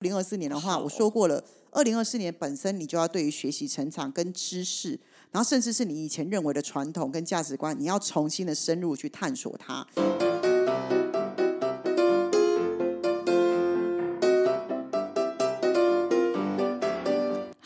[0.00, 4.98] 零二四年的话，我说过了，二零二四年本身你就要对于学习成长跟知识，
[5.30, 9.86] 然后甚至是你以前认为的传统跟价值观，你要重新的深入去探索它。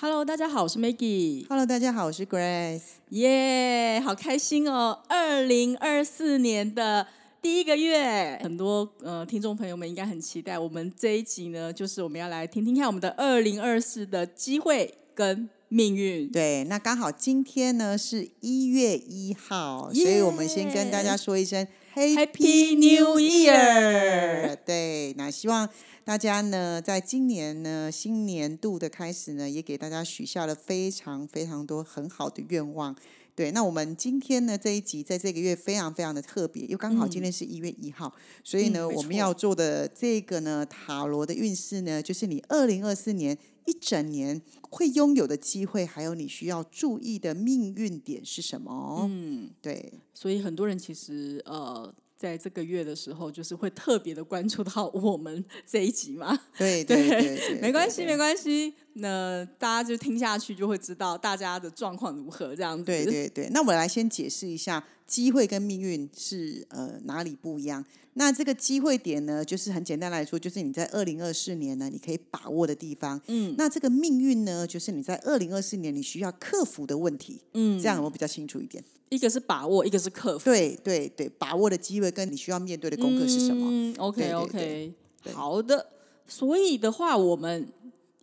[0.01, 2.83] Hello，大家好，我是 Maggie，Hello，大家好，我是 Grace。
[3.11, 4.99] 耶好开心哦！
[5.07, 7.07] 二零二四年的
[7.45, 10.59] 第一个月，很多呃听众朋友们应该很期待。
[10.59, 16.27] 我们这一集呢，就是我们要来听听看我们的二零二四的机会跟命运。
[16.31, 24.57] 对，那刚好今天呢是一月一号，所以我们先跟大家说一声 Happy New Year！
[24.65, 25.69] 对，那希望
[26.03, 32.97] 大家呢，在今年呢新年度的开始呢，也给大家许下了非常非常多很好的愿望。
[33.37, 49.07] 对，那我们今天呢这一集在这个月非常非常的特别，又刚好今天是一月一号，所以呢，嗯我们要做的这个呢塔罗的运势呢，就是你二零二四年一整年会拥有的机会，还有你需要注意的命运点是什么？
[49.11, 56.39] 嗯，对，所以很多人其实呃，在这个月的时候，就是会特别的关注到我们这一集嘛。
[56.57, 58.17] 对对，没关系，没。
[58.17, 58.75] 关系。
[58.95, 62.85] 那大家就听下去，就会知道大家的状况如何这样子。
[62.85, 67.85] 对对对，那我来先解释一下，机会跟命运是呃哪里不一样？
[68.17, 73.21] 那这个机会点呢，就是很简单来说，就是你在二零二四年呢，你可以把握的地方。
[73.27, 77.41] 嗯那这个命运呢，就是你在二零二四年你需要克服的问题。
[77.55, 78.83] 嗯，这样我比较清楚一点。
[79.09, 80.45] 一个是把握，一个是克服。
[80.45, 83.67] 对对对，把握的机会跟你需要面对的功课是什么？
[83.69, 84.93] 嗯？OK 对 OK，
[85.33, 85.87] 好的。
[86.27, 87.69] 所以的话，我们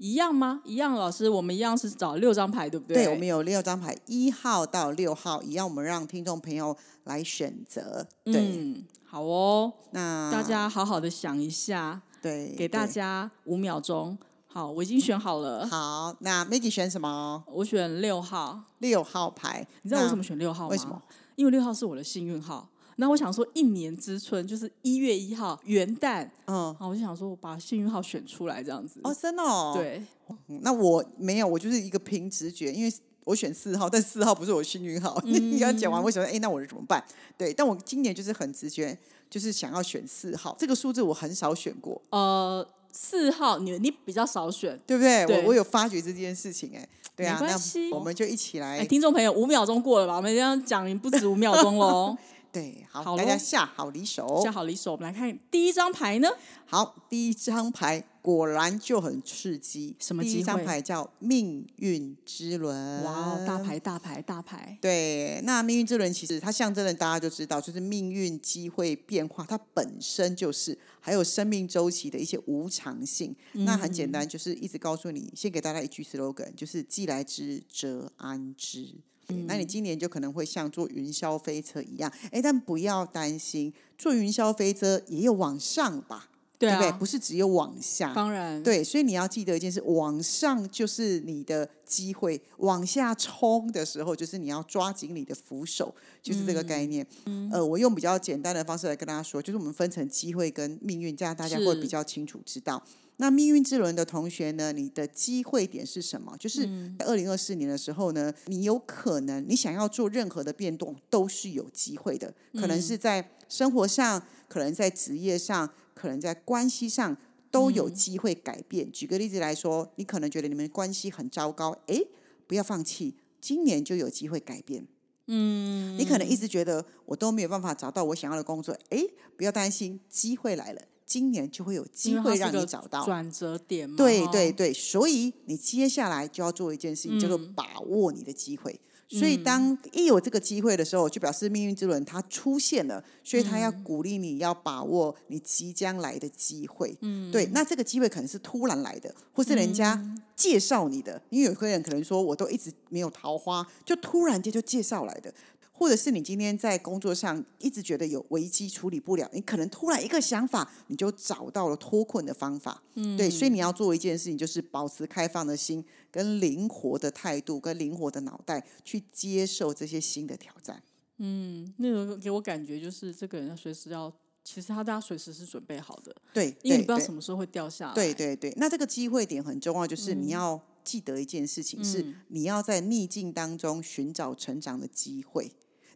[0.02, 0.62] 一样吗？
[0.66, 3.06] 一样，老师，我们一样是找六张牌，对不对？
[3.06, 8.08] 对，我们有六张牌，一号到六号一样，我们让听众朋友来选择。
[8.24, 14.18] 对，嗯，好哦，那大家好好的想一下，对给大家五秒钟。
[14.48, 16.16] 好，我已经选好了，好。
[16.22, 17.44] 那 Maggie 选什么？
[17.46, 18.60] 我选六号。
[18.80, 19.66] 六号牌。
[19.84, 20.70] 你知道为什么选六号吗？
[20.72, 21.00] 为什么？
[21.36, 22.68] 因为六号是我的幸运号。
[23.02, 29.02] 那我想说，一年之春就是一月一号元旦，嗯，好，我就想说，我把幸运号选出来，这样子。
[29.04, 29.74] 哦，真的哦。
[29.76, 30.04] 对，
[30.48, 35.20] 嗯，那我没有，我就是一个凭直觉，因为我选四号，但四号不是我幸运号。
[35.26, 36.28] 你刚讲完，为什么？
[36.28, 37.04] 哎，那我怎么办？
[37.36, 38.96] 对，但我今年就是很直觉，
[39.32, 44.80] 就是想要选四号这个数字，我很少选过，呃，四号你你比较少选。
[44.86, 45.26] 对不对？
[45.26, 50.18] 对我我有发觉这件事情，哎，对啊，没关系那我们就一起哎，来，听众朋友，五秒钟过了吧？
[50.18, 52.16] 我们这样讲不止五秒钟喽。
[52.52, 54.52] 对，好，好大家下好离手下。
[54.52, 56.30] 好离手，我们来看第一张牌呢。
[56.66, 64.78] 好，第一张牌果然就很刺激，什么第一张牌叫命运之轮，哇哦，大牌大牌大牌。
[64.82, 73.36] 对，那命运之轮其实它象征的大家就知道，就是命运、机会、变化，它本身就是还有生命周期的一些无常性。
[73.54, 78.96] 那很简单，就是一直告诉你，先给大家一句 slogan，就是既来之则安之。
[79.32, 86.88] 对那你今年就可能会像坐云霄飞车一样，哎，但不要担心，坐云霄飞车也有往上吧，对不对？
[86.88, 88.14] 啊，不是只有往下。
[88.14, 88.62] 当然。
[88.62, 97.06] 对，所以你要记得一件事：往上就是你的机会，往下冲的时候，就是你要抓紧你的扶手，就是这个概念。
[97.52, 102.82] 呃，我用比较简单的方式来跟大家说，就是我们分成机会跟命运，这样大家会比较清楚知道。
[103.22, 106.36] 那命运之轮的同学呢，你的机会点是什么？
[106.38, 106.66] 就是
[106.98, 117.16] 在二零二四年的时候呢，你有可能你想要做任何的变动都是有机会的，可能是在生活上，可能在职业上，可能在关系上。
[117.52, 118.90] 都有机会改变。
[118.94, 122.08] 举个例子来说，你可能觉得你们关系很糟糕，诶，
[122.48, 124.88] 不要放弃，今年就有机会改变。
[125.28, 129.06] 嗯，你可能一直觉得我都没有办法找到我想要的工作，诶，
[129.36, 130.82] 不要担心，机会来了，
[131.12, 133.04] 今年就会有机会让你找到。
[133.04, 133.98] 转折点嘛。
[133.98, 138.80] 对对，对，所以你接下来就要做一件事情，叫做嗯把握你的机会。
[139.10, 146.98] 所以，当一有这个机会的时候，就表示命运之轮它出现了，所以他要嗯鼓励你要把握你即将来的机会。
[147.02, 151.22] 嗯，对，那这个机会可能是突然来的，或是人家嗯介绍你的。
[151.30, 155.34] 因为有些人可能说，我都一直没有桃花，就突然间就介绍来的。
[155.82, 162.84] 或者是你今天在工作上一直觉得有危机处理不了，你可能突然一个想法，你就找到了脱困的方法。
[162.94, 170.84] 嗯，对，所以你要做一件事情，就是保持开放的心、跟灵活的态度、跟灵活的脑袋，去接受这些新的挑战。
[171.18, 174.14] 嗯，那个给我感觉就是这个人要随时要，
[174.44, 177.96] 其实他大家随时是准备好的，对，因为你不知道什么时候会掉下来。
[177.96, 185.52] 对对对，那这个机会点很重要，就是你要记得一件事情，是你要在逆境当中寻找成长的机会。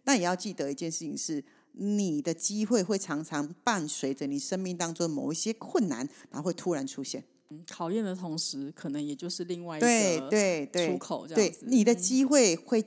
[0.06, 1.44] 那也要记得一件事情是，
[1.74, 7.24] 你的机会会常常伴随着你生命当中某一些困难，然后会突然出现。
[7.50, 11.66] 嗯考验的同时，可能也就是另外一对个对对，出口这样对子。
[11.68, 12.84] 你的机会会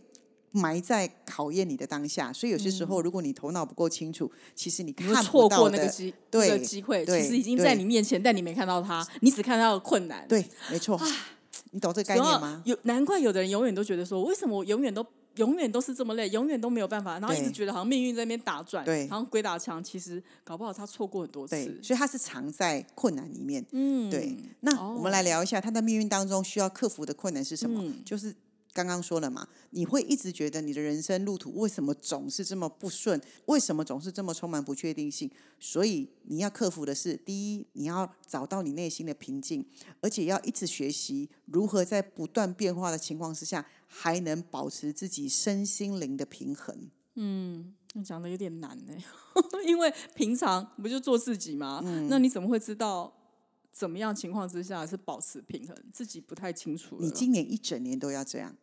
[0.50, 10.26] 埋在考验你的当下，所以有些时候，如果你头脑不够清楚，其实你看错不到那个机那个对机会，其实已经在你面前，但你没看到它，你只看到了困难。
[10.26, 11.00] 对，没错。
[11.70, 12.62] 你懂这个概念吗？
[12.64, 15.06] 有难怪有的人永远都觉得说，为什么我永远都
[15.38, 19.82] 永远都是这么累，永远都没有办法，然后一直对觉得好像命运在那边打转，对好像鬼打墙。
[19.82, 21.80] 其实搞不好他错过很多次，。
[21.82, 23.64] 所以他是藏在困难里面。
[23.72, 27.82] 嗯，对，那我们哦来聊一下他的命运当中需要克服的困难是什么？
[27.82, 28.34] 嗯就是
[28.74, 33.20] 刚刚说了嘛，你会一直觉得你的人生路途为什么总是这么不顺？
[33.46, 35.28] 为什么总是这么充满不确定性？
[35.58, 39.64] 所以你要克服的是，第一，你要找到你内心的平静，
[40.00, 46.90] 而且要一直学习如何在不断变化的情况之下，还能保持自己身心灵的平衡。
[47.94, 48.92] 你讲的有点难呢，
[49.66, 51.80] 因为平常不就做自己吗？
[51.84, 53.12] 嗯那你怎么会知道
[53.72, 55.76] 怎么样情况之下是保持平衡？
[55.92, 56.96] 自己不太清楚。
[57.00, 58.54] 你今年一整年都要这样。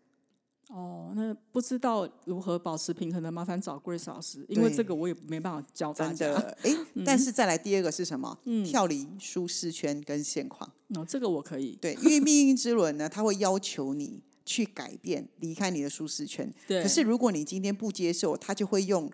[0.70, 6.34] 哦，那不知道如何保持平衡的，麻烦找 Grace 老师，因为对这个我也没办法教大家。
[6.64, 6.72] 哎，
[7.06, 8.38] 但是再来第二个是什么？
[8.46, 10.72] 嗯跳离舒适圈跟现况。
[10.96, 11.76] 哦，这个我可以。
[11.82, 16.54] 对，因为命运之轮呢，它会要求你去改变，离开你的舒适圈。
[16.68, 19.12] 对，可是如果你今天不接受，他就会用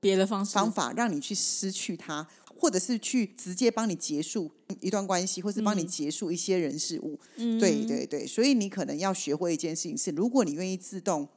[0.00, 4.50] 别的方式方法让你去失去他，或者是去直接帮你结束
[4.80, 7.18] 一段关系，或是帮你结束一些人事物。
[7.36, 11.28] 对对对，所以你可能要学会一件事情是，如果你愿意自动。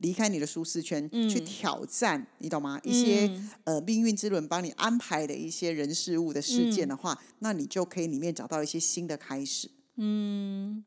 [0.00, 2.80] 离开你的舒适圈，去挑战，你懂吗？
[2.84, 3.28] 一些、
[3.64, 9.68] 呃命运之轮帮你安排的一些人事物的事件的话，那你就可以里面找到一些新的开始。
[9.96, 10.84] 嗯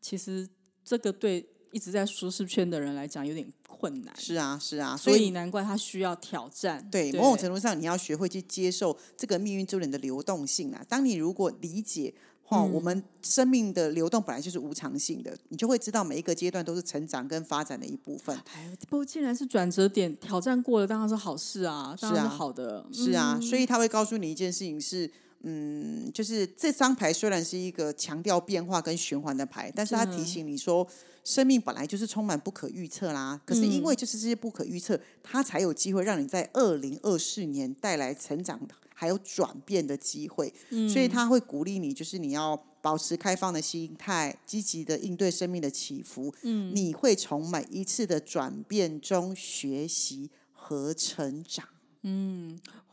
[0.00, 0.48] 其实
[0.88, 6.88] 这个对一直在舒适圈的人来讲有点困难，是啊，是啊，所以难怪他需要挑战。
[6.90, 10.82] 对，某种程度上，你要学会去接受这个命运之轮的流动性啊。
[10.88, 18.34] 当你如果理解，哈、我们生命的流动本来就是无常性的，你就会知道每一个阶段都是成长跟发展的一部分。
[18.54, 22.86] 哎，不，既然是转折点，挑战过了当然是好事啊，当然是是啊好的。
[22.90, 25.10] 是啊，所以他会告诉你一件事情是。
[25.42, 30.86] 嗯，就是这张牌虽然是一个强调变化跟循环的牌，但是它提醒你说，
[31.22, 33.40] 生命本来就是充满不可预测啦。
[33.46, 38.60] 可是因为就是这些不可预测，它才有机会让你在二零二四年带来成长
[38.92, 40.52] 还有转变的机会。
[40.88, 46.34] 所以他会鼓励你，就是你要保持开放的心态，积极的应对生命的起伏。
[46.42, 51.68] 嗯，你会从每一次的转变中学习和成长。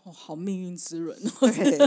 [0.05, 1.77] 哦，好命运之轮，对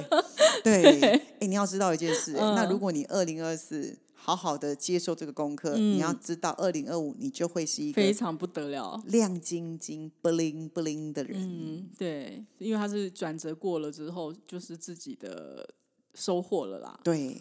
[0.65, 9.01] 对，哎、 你要知道一件事、嗯那如果你二零二四好好的接受这个功课，你要知道二零二五你就会是一个非常不得了。
[9.07, 11.41] 亮晶晶、bling bling 的人。
[11.41, 15.69] 嗯，对，因为他是转折过了之后，就是自己的
[16.15, 16.99] 收获了啦。
[17.05, 17.37] 对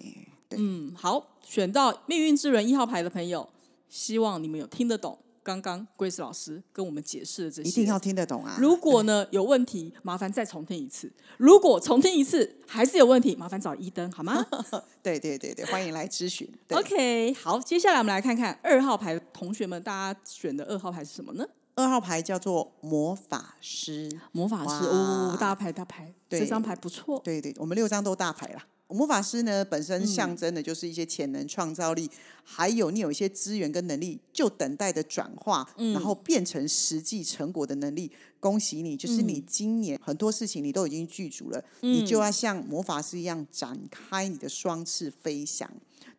[0.47, 3.49] 对，嗯，好，选到命运之轮一号牌的朋友，
[3.89, 7.69] 希望你们有听得懂刚刚 Grace 老师跟我们解释的这些。
[7.69, 8.57] 一定要听得懂啊！
[8.59, 11.09] 如果呢有问题，麻烦再重听一次。
[11.37, 14.45] 如果重听一次还是有问题，麻烦找一灯好吗
[15.01, 16.45] 对对对对，欢迎来咨询。
[16.71, 21.47] ？OK，好，接下来我们来看看二号牌的同学们，大家选的二号牌是什么呢？
[21.75, 27.21] 二号牌叫做魔法师，魔法师哇哦，大牌大牌，对这张牌不错。
[27.23, 28.65] 对对，我们六张都大牌啦。
[28.89, 30.07] 魔法师呢，本身嗯。
[30.07, 32.09] 象征的就是一些潜能、创造力，
[32.43, 35.93] 还有你有一些资源跟能力，就等待的转化，嗯。
[35.93, 38.11] 然后变成实际成果的能力。
[38.39, 39.27] 恭喜你，就是嗯。
[39.27, 45.69] 你今年很多事情你都已经具足了，你就要像魔法师一样展开你的双翅飞翔。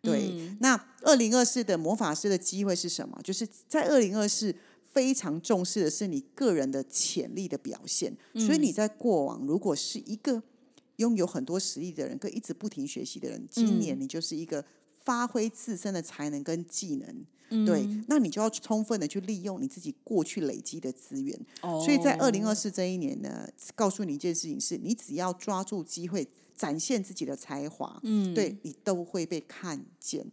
[0.02, 0.56] 对，嗯。
[0.60, 3.18] 那二零二四的魔法师的机会是什么？
[3.24, 4.54] 就是在二零二四
[4.92, 10.42] 非常重视的是你个人的潜力的表现，所以你在过往如果是一个
[10.98, 14.64] 拥有很多实力的人，跟一直不停学习的人，今年你就是一个
[15.02, 17.26] 发挥自身的才能跟技能。
[17.64, 21.34] 对，那你就要充分的去利用你自己过去累积的资源。
[21.62, 30.30] 哦所以在二零二四这一年呢，告诉你一件事情是：你只要抓住机会，展现自己的才华，嗯，对你都会被看见。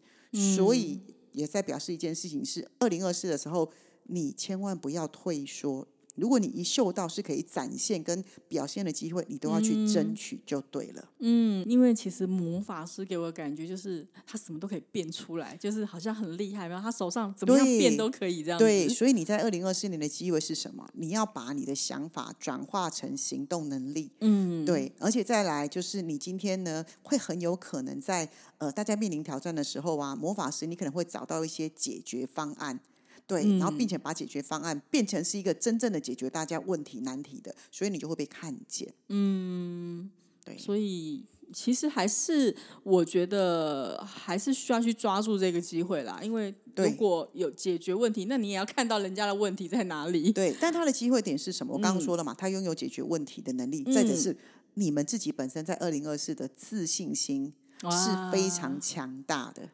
[0.58, 1.00] 所以
[1.32, 3.72] 也在表示一件事情是：二零二四的时候，
[4.08, 5.88] 你千万不要退缩。
[6.16, 11.10] 如果你一嗅到是可以展现跟表现的机会，你都要去争取就对了。
[11.20, 18.66] 嗯，因为其实魔法师给我的感觉就是他什么都可以变出来，就是好像很厉害，然后他手上怎么样变都可以这样子。
[18.66, 20.88] 对， 所以你在二零二四年的机会是什么？
[20.94, 24.12] 你要把你的想法转化成行动能力。
[24.22, 32.80] 嗯，对，而且再来就是你今天呢，会很有可能在呃大家面临挑战的时候啊，魔法师你可能会找到一些解决方案。
[33.28, 38.94] 对，然后并且把解决方案变成是一个真正的解决大家问题难题的，所以你就会被看见。
[39.10, 40.10] 嗯，
[40.44, 50.30] 对所以其实还是我觉得还是需要去抓住这个机会啦，因为如果有解决问题，那你也要看到人家的问题在哪里。
[50.34, 51.74] 对，但他的机会点是什么？
[51.74, 54.36] 我刚刚嗯说了嘛，他拥有解决问题的能力，再者是
[54.76, 59.70] 你们自己本身在二零二四的自信心是非常强大的。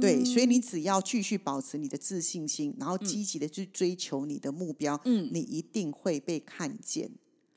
[0.00, 5.28] 对，所以你只要继续保持你的自信心，然后积极的去追求你的目标，嗯。
[5.32, 7.10] 你一定会被看见。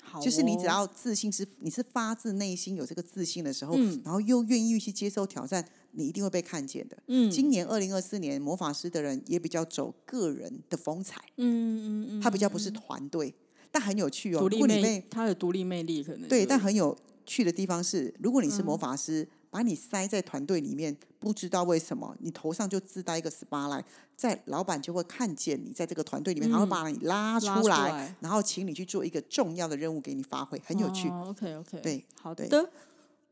[0.03, 0.21] 好。
[0.21, 0.69] 就是你只哦。
[0.69, 4.01] 要自信是你是发自内心有这个自信的时候，嗯。
[4.03, 6.97] 然后又愿意去接受挑战，你一定会被看见的。
[7.07, 7.29] 嗯。
[7.29, 13.33] 今年二零二四年，魔法师的人也比较走个人的风采，嗯嗯嗯，他比较不是团队，
[13.71, 14.39] 但很有趣哦。
[14.41, 18.65] 如独立魅果你被，他有独立魅力，可能对，但很有趣的地方是，如果你是嗯。
[18.65, 31.07] 魔法师，把你塞在团队里面，不知道为什么你头上就自带一个 s p a r l i g h t 在老板就会看见你在这个团队里面，他会把你拉出出来，然后请你去做一个重要的任务给你发挥，很有趣。
[31.09, 32.69] 哦、OK OK，对对好的，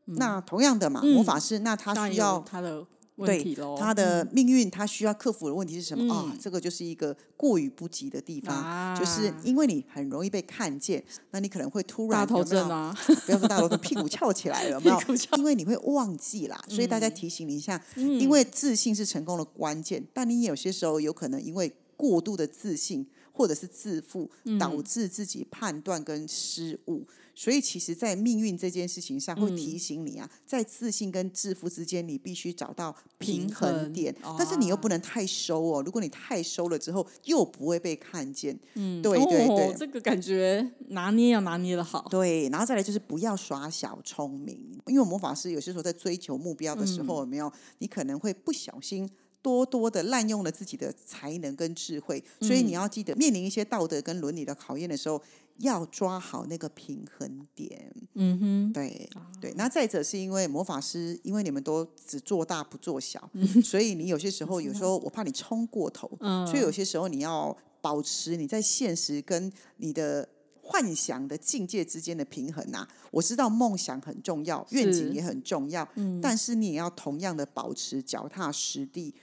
[0.04, 6.14] 那同样的嘛，嗯魔法师那他需要他的问对题喽，他的命运，他需要克服的问题是什么？
[6.14, 8.96] 啊、嗯这个就是一个过于不及的地方，啊。
[8.98, 12.62] 就是因为你很容易被看见，那你可能会突然大头有没有？
[12.62, 15.00] 症啊，不要说大头症，屁股翘起来了，有没有？
[15.38, 18.20] 因为你会忘记啦，所以大家提醒你一下，嗯。
[18.20, 23.06] 因为自信是成功的关键，但你有些时候有可能因为过度的自信
[23.36, 27.06] 或者是自负，嗯导致自己判断跟失误。
[27.38, 34.16] 所以，其实，在命运这件事情上，会嗯提醒你啊，在自信跟自负之间，你必须找到平平衡衡点。
[34.38, 38.58] 但是你又啊不能太收哦，如果你太收了之后，又不会被看见。
[38.72, 49.06] 嗯，对对对哦，这个感觉拿捏要拿捏的好，对，然后再来就是不要耍小聪明，因为魔法师有些时候在追求目标的时嗯候，有没有你可能会不小心。
[49.46, 55.22] 多多的滥用了自己的才能跟智慧，所以你要记得，面临一些道德跟伦理的考验的时候，
[55.58, 57.94] 要抓好那个平衡点。
[58.14, 59.08] 嗯哼，对
[59.40, 66.44] 对，那再者是因为魔法师，因为你们都只做大不做小，嗯所以你有些时候，有时候我怕你冲过头，嗯。
[66.48, 70.28] 所以有些时候你要保持你在现实跟你的
[70.68, 79.14] 幻想的境界之间的平衡呐、我知道梦想很重要，愿景也很重要，嗯但是你也要同样的保持脚踏实地。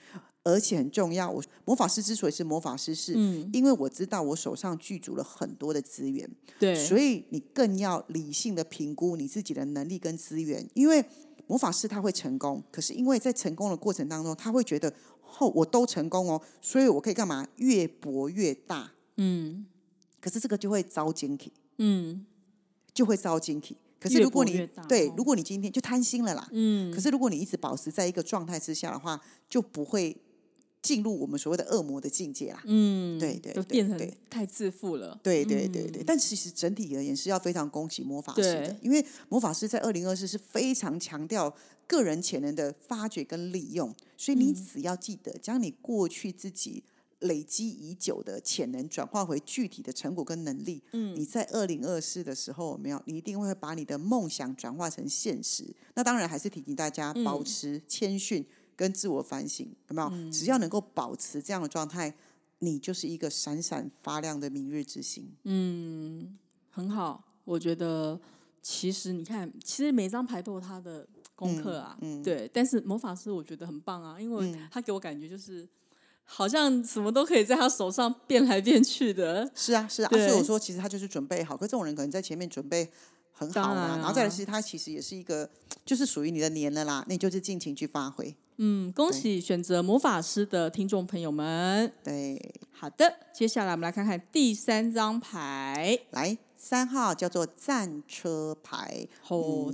[0.45, 11.01] 而且很重要，我魔法师之所以是魔法师，是嗯因为我知道我手上具足了很多的资源，对，所以你更要理性的评估你自己的能力跟资源，因为
[11.47, 14.93] 魔法师他会成功，可是因为在成功的过程当中，他会觉得
[15.39, 17.47] 哦、我都成功哦，所以我可以干嘛？
[17.55, 18.91] 越搏越大。
[19.15, 19.65] 嗯
[20.24, 22.25] 可是这个就会遭惊体，嗯。
[22.94, 23.75] 就会遭惊体。
[24.00, 30.15] 可是如果你对哦，如果你今天就贪心了啦，嗯，可是如果你一直保持在一个状态之下的话，就不会
[30.80, 32.62] 进入我们所谓的恶魔的境界啦。
[32.65, 41.51] 嗯，对对对就变成对太自负了，对对对对，但其实整体而言是要非常恭喜魔法师的，因为魔法师在二零二四是非常强调
[41.88, 46.84] 个人潜能的发掘跟利用，所以你只要记得将你过去自己
[47.24, 50.82] 累积已久的潜能转化回具体的成果跟能力。
[50.94, 53.01] 嗯，你在二零二四的时候有没有？
[53.06, 55.65] 你一定会把你的梦想转化成现实。
[55.96, 60.32] 那当然还是提醒大家保持谦逊跟自我反省，有没有？
[60.32, 62.15] 只要能够保持这样的状态。
[62.60, 65.30] 你就是一个闪闪发亮的明日之星。
[65.44, 66.38] 嗯，
[66.70, 68.18] 很好，我觉得
[68.62, 72.50] 其实你看，其实每张牌都有它的功课啊，嗯对。
[72.53, 75.68] 但是魔法师我觉得很棒啊，因为他给我感觉就是
[76.25, 82.89] 好像什么都可以在他手上变来变去的， 是啊，是啊，所以我说其实他就是准备好，可这种人可能在前面准备
[83.32, 85.50] 很好嘛，然啊然后再来是他其实也是一个
[85.86, 88.36] 就是属于你的年了啦，那你就是尽情去发挥。
[88.58, 91.92] 嗯，恭喜选择魔法师的听众朋友们。
[92.03, 96.00] 对，好的，接下来我们来看看第三张牌。
[96.12, 99.05] 来三号叫做战车牌，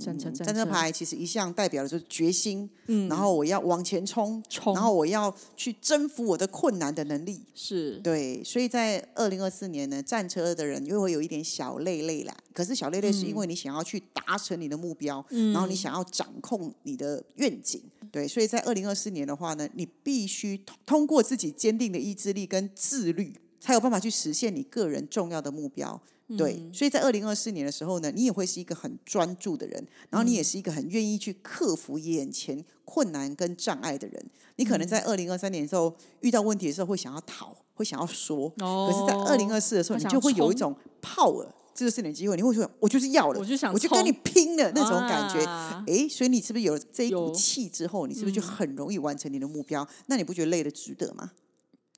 [0.01, 2.67] 战车战车牌其实一向代表的就是决心，
[3.08, 7.43] 然后我要往前冲，冲然后我要去征服我的困难的能力。
[7.53, 12.36] 是对，所以在二零二四年呢，战车的人又会有一点小累累啦。
[12.53, 17.79] 可是小累累是因为你想要去达成你的目标，然后你想要掌控你的愿景。
[18.12, 26.01] 对，所以在二零二四年的话呢，你必须通通过自己坚定的意志力跟自律，才有办法去实现你个人重要的目标。
[26.38, 34.24] 对，所以在二零二四年的时候呢，你也会是一个很专注的人，然后你也是一个很愿意去克服眼前困难跟障碍的人。
[34.57, 45.43] 你可能在二零二三年的时候遇到问题的时候会想要逃，会想要说，哦可是，在二零二四的时候，你就会有一冲种 power，这就是你的机会，你会说，我就是要了，我就想我就跟你拼了那种感觉。
[45.45, 49.88] 啊诶，所以你是不是有了这一股有气之后，你是不是就很容易完成你的目标？
[50.05, 51.31] 那你不觉得累的值得吗？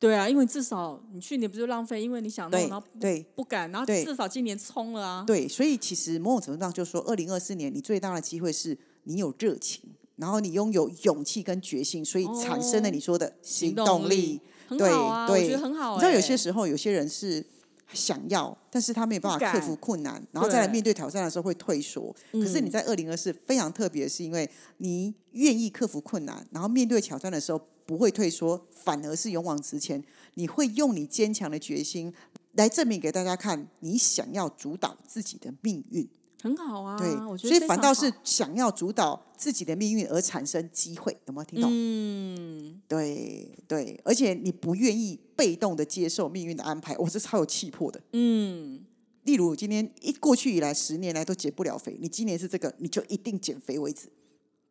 [0.02, 5.24] 对啊，因为至少你去年不是浪费，因为你想然后不对不敢，然后至少今年冲了啊。
[5.28, 9.84] 对，所以其实某种程度上就说，二零二四年你最大的机会是你有热情，
[10.16, 15.96] 然后你拥有勇气跟决心，所以产生了哦你说的行动动力很对好啊，我对觉得很好、欸。
[15.98, 17.46] 你知道有些时候有些人是
[17.94, 22.12] 想要，但是他没有办法克服困难，然后再来面对挑战的时候会退缩。
[22.32, 30.04] 可是你嗯在二零二四非常特别，是因为你愿意克服困难，然后面对挑战的时候不会退缩，反而是勇往直前。
[30.36, 32.14] 你会用你坚强的决心
[32.54, 36.08] 来证明给大家看，你想要主导自己的命运。
[36.42, 41.70] 很好啊，对，我觉得所以反倒是想要主导自己的命运而产生机会，有没有听懂？
[41.72, 48.02] 嗯，对对，而且你不愿意被动的接受命运的安排，我这超有气魄的。
[48.14, 48.84] 嗯，
[49.26, 54.10] 例如今天一过去以来十年来都减不了肥，你今年是这个，你就一定减肥为止。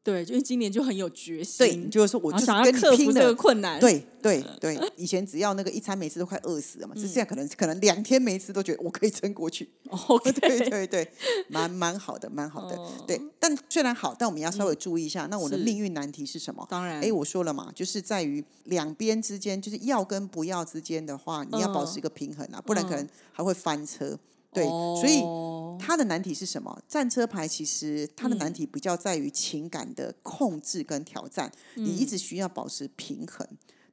[0.03, 3.35] 对，就因为今年就很有决心，对，你就是说我然后想要就是跟你克服这个。
[3.35, 9.69] 困难，对对对，以前只要那个一餐没吃都快饿死了嘛，是现在可能可能两天没吃都觉得我可以撑过去。
[10.09, 11.11] OK，对对对，
[11.49, 12.77] 蛮蛮好的，蛮好的。
[12.77, 16.67] 哦对，但虽然好，但我们要稍微注意一下，那我的命运难题是什么？
[16.71, 24.19] 当然，哎，我说了嘛，就是在于两边之间，就是要跟不要之间的话，你要保持一个平衡啊，不然可能还会翻车。
[24.53, 26.83] 对，所以哦它的难题是什么？
[26.87, 33.47] 战车牌其实它的嗯难题比较在于情感的控制跟挑战，你一嗯直需要保持平衡。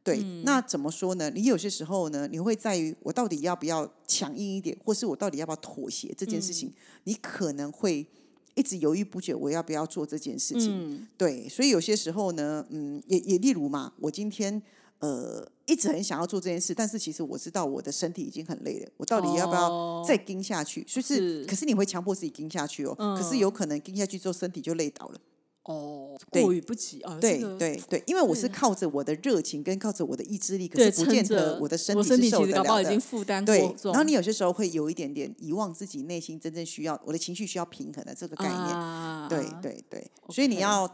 [0.03, 1.29] 对，那怎么说呢？
[1.29, 6.73] 你有些时候呢，你会在于我到底要不要强硬一点，或是我到底要不要妥协这件事嗯情，
[7.03, 8.07] 你可能会
[8.55, 10.71] 一直犹豫不决，我要不要做这件事情？
[10.71, 14.61] 嗯对，所以有些时候呢，嗯，也也例如嘛，我今天
[14.99, 20.81] 呃一直很想要做这件事，但是其实我知道我的身体已经很累了，我到底要不要哦再盯下去？
[20.83, 25.19] 就是，是可是你会强迫自己盯下去哦，可是嗯有可能盯下去之后身体就累倒了。
[25.63, 32.83] 哦，对过于不及啊，对对对，因为我是靠着我的热情跟靠着我的意志力，可，是不见得我的身体是受得了的。
[32.83, 38.57] 已经负担对然后你有些时候会有一点点遗忘自己内心真正需要，我的情绪需要平衡的这个概念。
[38.57, 40.89] 啊对对对，所以你要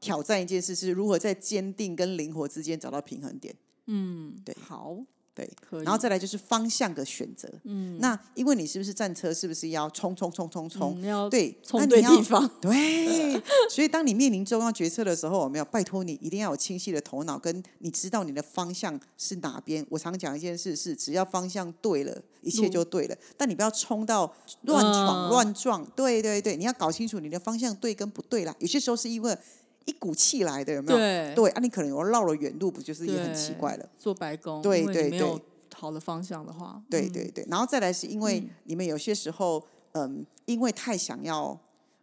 [0.00, 3.54] 挑战一件事，是如何在坚定跟灵活之间找到平衡点。
[3.86, 4.98] 嗯，对好，
[5.34, 5.50] 对，
[5.82, 7.48] 然后再来就是方向的选择。
[7.64, 11.00] 嗯，那因为你是不是战车，是不是要冲冲冲冲冲？
[11.00, 19.84] 嗯要对，冲对地方， 对，所以当你面临重要决策的时候，我们要拜托你一定要有清晰的头脑，跟你知道你的方向是哪边。
[19.88, 23.16] 我常讲一件事是，只要方向对了，一切就对了。
[23.38, 24.30] 但你不要冲到
[24.62, 25.82] 乱嗯闯乱撞。
[25.96, 28.54] 对对对，你要搞清楚你的方向对跟不对啦。
[28.58, 29.38] 有些时候是因为
[29.88, 30.98] 一股气来的，有没有？
[30.98, 33.88] 对对啊，你可能有绕了远路，不就是也很奇怪了？
[33.98, 35.42] 做白工，因为对对对
[35.74, 41.58] 好的方向的话，嗯对对对，然后再来是因为你们有些时候，嗯，因为太想要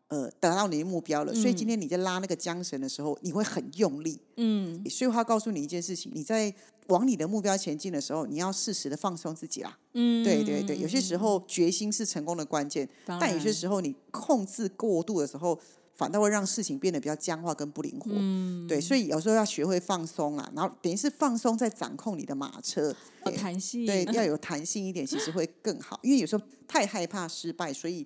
[0.07, 4.19] 呃达到你的目标了，所以今天你在拉那个缰绳的时候，你会很用力。
[4.37, 6.51] 嗯，所以他告诉你一件事情：你在
[6.87, 9.77] 往你的目标前进的时候，你要适时的放松自己啦。
[9.93, 15.59] 嗯，对对对，有些时候决心是成功的关键，但有些然时候你控制过度的时候。
[15.95, 18.67] 反倒会让事情变得比较僵化跟不灵活，嗯。
[18.67, 22.93] 对，所以有时候要学会放松啊，然后等于是放松在掌控你的马车，
[23.25, 25.99] 有弹性，对，要有弹性一点，其实会更好。
[26.03, 28.05] 因为有时候太害怕失败，所以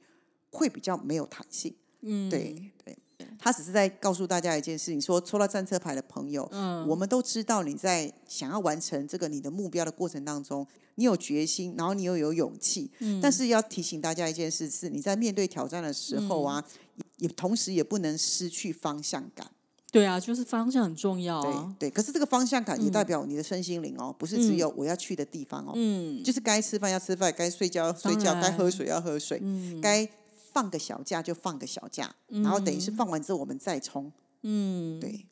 [0.52, 1.74] 会比较没有弹性。
[2.02, 2.98] 嗯，对对，
[3.38, 6.88] 他只是在告诉大家一件事情：说抽到战车牌的朋友，嗯。
[6.88, 12.90] 我们都知道你在想要完成这个你的目标的过程当中，你有决心，然后你又有勇气。
[13.00, 13.20] 嗯。
[13.22, 16.64] 但是要提醒大家一件事：是你在面对挑战的时候啊，
[16.96, 19.48] 嗯也同时也不能失去方向感。
[19.92, 25.72] 对啊，就是方向很重要对啊，对，可是这个方向感也代表你的身心灵哦，不是只有我要去的地方哦。
[25.76, 29.82] 嗯，就是该吃饭要吃饭，该睡觉要睡觉，该喝水要喝水，嗯。
[29.82, 30.08] 该
[30.52, 34.12] 放个小假就放个小假，然后等于是放完之后我们再冲。
[34.42, 35.26] 嗯，对，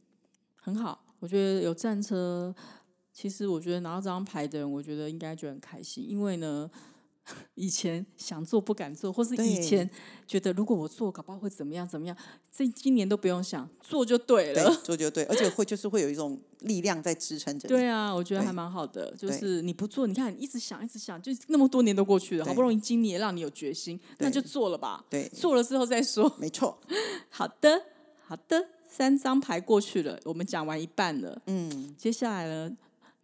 [0.55, 2.53] 很好，我觉得有战车，
[3.13, 6.69] 其实我觉得拿到这张牌的人，我觉得应该觉得很开心，因为呢，
[7.55, 9.89] 以前想做不敢做，或是以前
[10.25, 12.15] 觉得如果我做，搞不好会怎么样怎么样，
[12.51, 17.67] 这今年都不用想，做就对对了。，做就对，而且会就是会有一种力量在支撑着。
[17.67, 25.03] 对啊，我觉得还蛮好的，就是你不做，你看你一直想，一直想，就那么多年都过去了，好不容易今年让你有决心，那就做了吧。
[25.09, 26.31] 对做了之后再说。
[26.37, 26.79] 没错，
[27.29, 27.81] 好的，
[28.25, 31.41] 好的，三张牌过去了，我们讲完一半了。
[31.47, 32.75] 嗯，接下来呢，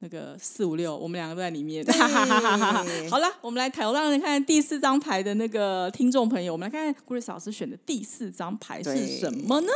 [0.04, 1.82] 那个四五六，我们两个都在里面。
[3.10, 9.70] 好了，我们来挑让人看第四张牌的那个听众朋友，我们来看 Grace 老师选的第四张牌是什么呢？？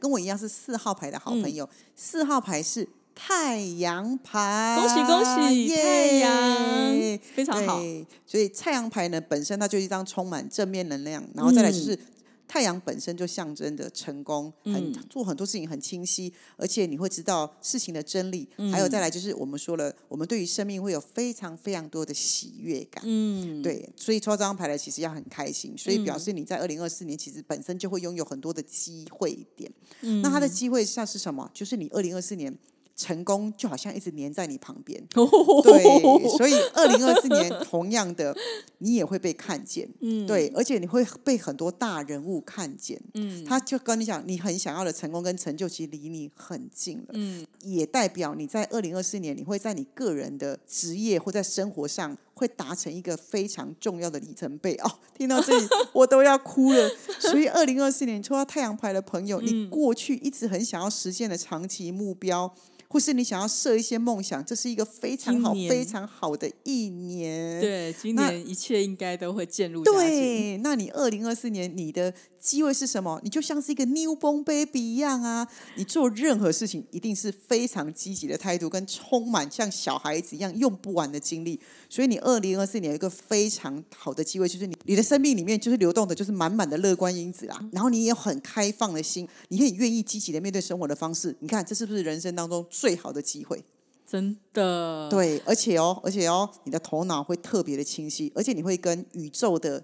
[0.00, 7.80] 跟我一样是四号牌的好朋友，四号牌是太阳牌，恭喜恭喜，耶太阳非常好。
[8.26, 11.96] 所以太阳牌呢本身它就是一张充满正面能量，然后再来就是。
[12.52, 18.46] 太阳本身就象征着成功，很做很多事情很清晰，而且你会知道事情的真理。
[18.70, 23.02] 还有再来就是我们说了，我们对于生命会有非常非常多的喜悦感。
[23.06, 29.72] 嗯，对，所以抽这张牌来其实要很开心，所以表示你在二零二四年其实本身就会拥有很多的机会点。
[30.22, 31.50] 那它的机会像是什么？
[31.54, 32.54] 就是你二零二四年。
[32.94, 35.82] 成功就好像一直黏在你旁边， 对，
[36.36, 38.36] 所以二零二四年同样的，
[38.78, 54.90] 你也会被看见， 嗯，对，而且你会被很多大人物看见，嗯，他就跟你讲，你很想要的成功跟成就，其实离你很近了，嗯，也代表你在二零二四年，你会在你个人的职业或在生活上会达成一个非常重要的里程碑哦。
[55.16, 56.90] 听到这里，我都要哭了。
[57.18, 62.52] 所以二零二四年抽到太阳牌的朋友，你过去一直很想要实现的长期目标。
[62.88, 67.58] 或是你想要设一些梦想，这是一个非常好、非常好的一年。
[67.58, 73.18] 对，今年一切应该都会渐入对，那你二零二四年你的机会是什么？
[73.24, 75.48] 你就像是一个 newborn baby 一样啊！
[75.76, 81.58] 你做任何事情一定是非常积极的态度，跟充满像小孩子一样用不完的精力。
[81.88, 87.68] 所以你二零二四年有一个非常好的机会，就是你你的生命里面就是流动的，就是满满的乐观因子啦。
[87.72, 91.36] 然后你也很开放的心，你可以愿意积极的面对生活的方式。
[91.40, 92.66] 你看，这是不是人生当中？
[92.70, 93.64] 最好的机会，
[94.06, 99.82] 真的对，而且哦，而且哦，你的头脑会特别的清晰，而且你会跟宇宙的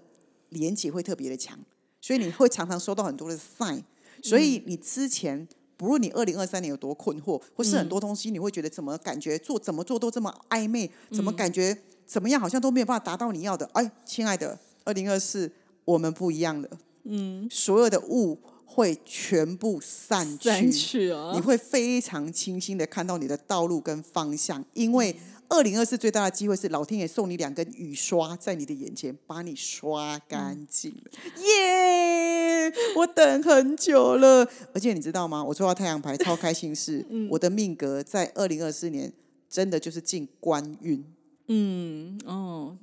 [0.49, 1.57] 连接会特别的强，
[2.01, 3.83] 所以你会常常收到很多的 sign。
[4.21, 11.77] 所以你之前不论你二零二三年有多困惑，或是很多东西，你会觉得怎么感觉做怎么做都这么暧昧，怎么感觉
[12.09, 13.69] 怎么样好像都没有办法达到你要的。
[13.73, 15.51] 哎，亲爱的，二零二四
[15.85, 16.69] 我们不一样了，
[17.03, 18.39] 嗯，所有的雾。
[18.71, 20.37] 会全部散
[20.71, 24.63] 去，你会非常清晰的看到你的道路跟方向。
[24.73, 25.13] 因为
[25.49, 31.11] 二零二四最大的机会是老天爷送你两根雨刷在你的眼前，把你刷干净了。
[31.41, 32.71] 耶！
[32.95, 35.43] 我等很久了，而且你知道吗？
[35.43, 39.11] 我抽到太阳牌，超开心，是我的命格在二零二四年
[39.49, 41.03] 真的就是进官运。
[41.51, 42.77] 嗯哦，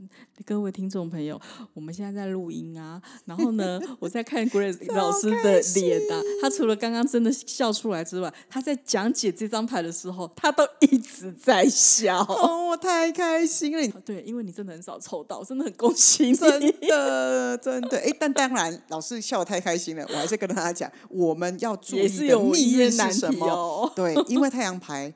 [0.45, 1.41] 各位听众朋友，
[1.73, 12.21] 我们现在在录音啊，然后呢，我在看 Grace 老师的脸啊，他除了刚刚真的笑出来之外，他在讲解这张牌的时候，他都一直在笑。
[12.29, 14.01] 哦，我太开心了！
[14.05, 17.99] 对，因为你真的很少抽到，真的很恭喜你，真的真的。
[17.99, 23.93] 哎，但当然，老师笑的太开心了，我还是跟大家讲，我们要注意的命运是什么？
[23.95, 25.15] 对，因为太阳牌。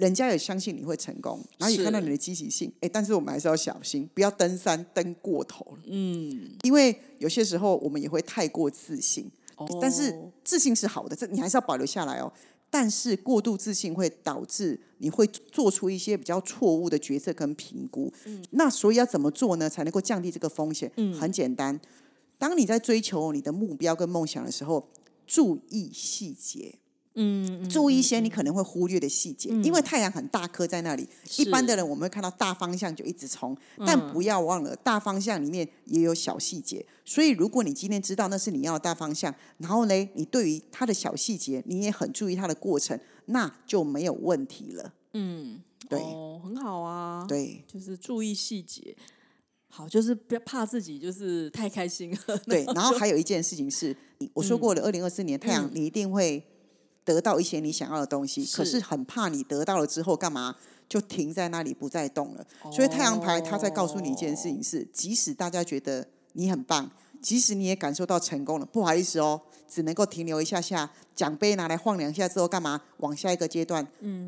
[0.00, 5.82] 人家也相信你会成功，然后也看到你的积极性，哎，但是我们还是要小心，不要登山登过头了。
[5.84, 9.30] 嗯，因为有些时候我们也会太过自信，
[9.78, 12.32] 但是自信是好的，这你还是要保留下来哦。
[12.70, 18.10] 但是过度自信会导致你会做出一些比较错误的决策跟评估。
[18.24, 19.68] 嗯，那所以要怎么做呢？
[19.68, 20.90] 才能够降低这个风险？
[20.96, 21.78] 嗯，很简单，
[22.38, 24.88] 当你在追求你的目标跟梦想的时候，
[25.26, 26.76] 注意细节。
[27.22, 31.06] 嗯，注意一些你可能会忽略的细节，因为太阳很大颗在那里。
[31.36, 33.54] 一般的人我们会看到大方向就一直冲，
[33.84, 36.82] 但不要忘了大方向里面也有小细节。
[37.04, 44.94] 所以如果你今天知道那是你要的大方向，然后呢，你对于它的小细节你也很注意它的过程，那就没有问题了。
[45.12, 46.00] 嗯，对，
[46.42, 47.26] 很好啊。
[47.28, 48.96] 对，就是注意细节。
[49.68, 52.38] 好，就是不要怕自己就是太开心了。
[52.46, 56.42] 对， 然后还有一件事情是你，我说过了，二零二四年太阳你一定会。
[57.04, 60.56] 得到一些你想要的东西，可是很怕你得到了之后干嘛
[60.88, 62.46] 就停在那里不再动了。
[62.72, 72.80] 所以太阳牌它在告诉你一件事情是：即使大家觉得你很棒，即使你也感受到成功了，不好意思哦，只能够停留一下下，奖杯拿来晃两下之后干嘛？
[72.98, 73.86] 往下一个阶段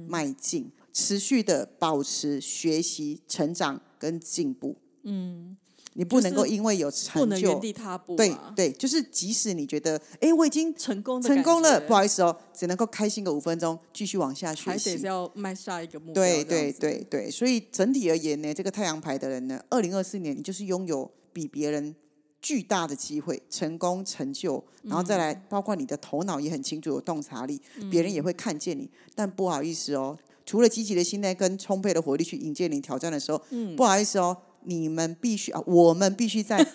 [0.09, 4.77] 迈进，持续的保持学习、成长跟进步。
[5.03, 5.57] 嗯。
[5.95, 8.17] 你不能够因为有成就，原地踏步。
[8.17, 14.91] 对对，就是即使你觉得，哎，我已经成功成功了，不好意思哦，只能够开心个五分钟，继续往下学习。
[14.91, 16.15] 还得要迈下一个目标。
[16.15, 21.95] 对对对对，所以整体而言呢，这个太阳牌的人呢，二零二四年你就是拥有比别人
[22.41, 28.89] 巨大的机会，成功成就，然后再来，包括你的头脑也很清楚，有洞察力，别人也会看见你。
[29.15, 34.37] 但不好意思哦，除了积极的心态跟充沛的活力去迎接你挑战的时候，嗯，不好意思哦。
[34.65, 36.67] 你们必须啊，我们必须在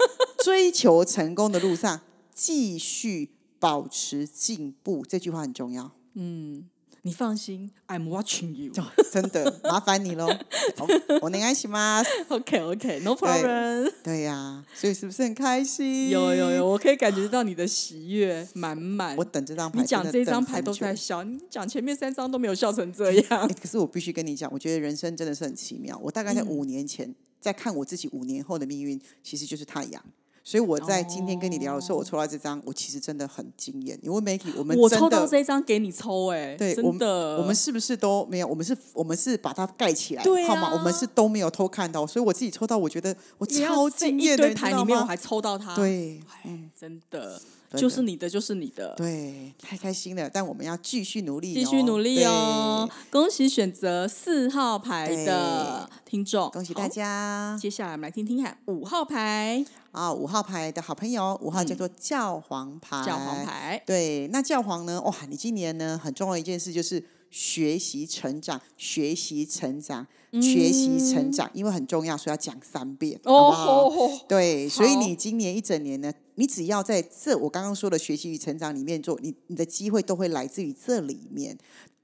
[0.43, 2.01] 追求成功的路上
[2.33, 5.03] 继续保持进步。
[5.07, 5.91] 这句话很重要。
[6.13, 6.67] 嗯，
[7.03, 8.71] 你放心，I'm watching you。
[9.11, 10.27] 真的，麻烦你喽。
[11.21, 13.91] 我能安心吗？OK，OK，No problem。
[14.03, 16.09] 对呀，所以是不是很开心？
[16.09, 19.15] 有有有，我可以感觉到你的喜悦满满。
[19.17, 23.47] 我等这张牌，你讲这张牌都在笑，你讲前面三张都没有笑成这样。
[23.61, 25.99] 可是我必须跟你讲，我觉得人生真的是很奇妙。
[26.03, 27.15] 我大概在五年前。
[27.39, 30.03] 在看我自己五年后的命运，其实就是太阳。
[30.43, 33.99] 所以我在今天跟你聊的时候，我抽到这张，我其实真的很惊艳。
[34.01, 38.47] 因为 Maggie，我们我抽到这张给你抽、哎，对我们真的，我们是不是都没有？
[38.47, 40.69] 我们是，我们是把它盖起来，对好吗？
[40.69, 44.75] 啊我们是都没有偷看到，所以我自己抽到，我觉得我超惊艳的，堆你知道吗？
[44.77, 47.41] 牌里面我还抽到它，，对，真的真的
[47.75, 48.93] 就是你的，就是你的。
[48.95, 50.29] 对，太开心了。
[50.29, 52.89] 但我们要继续努力、继续努力哦！
[53.09, 56.87] 恭喜选择四号牌的听众，恭喜大。
[56.87, 60.11] 家接下来我们来听听看五号牌啊！
[60.11, 63.01] 五号牌的好朋友，五号叫做教皇牌。
[63.01, 63.45] 嗯教皇。
[63.45, 65.01] 牌，对，那教皇呢？
[65.01, 67.03] 哇，你今年呢很重要一件事就是
[67.37, 70.07] 学习成长，学习成长，
[70.41, 74.25] 学习成长，因为很重要，所以要讲三遍，好不好？
[74.27, 81.55] 对，所以你今年一整年呢，你只要在这我刚刚说的学习与成长里面做，你你的机会都会来自于这里面。